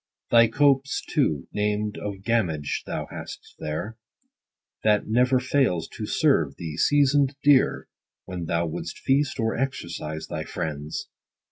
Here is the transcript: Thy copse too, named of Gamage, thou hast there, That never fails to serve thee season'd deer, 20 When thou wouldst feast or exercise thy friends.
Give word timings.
Thy 0.31 0.47
copse 0.47 0.99
too, 1.07 1.47
named 1.53 1.95
of 1.95 2.23
Gamage, 2.23 2.81
thou 2.87 3.05
hast 3.11 3.53
there, 3.59 3.97
That 4.83 5.05
never 5.07 5.39
fails 5.39 5.87
to 5.89 6.07
serve 6.07 6.55
thee 6.55 6.75
season'd 6.75 7.35
deer, 7.43 7.87
20 8.25 8.25
When 8.39 8.45
thou 8.47 8.65
wouldst 8.65 8.97
feast 8.97 9.39
or 9.39 9.55
exercise 9.55 10.25
thy 10.25 10.43
friends. 10.43 11.07